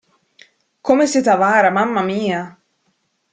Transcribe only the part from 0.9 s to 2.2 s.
siete avara, mamma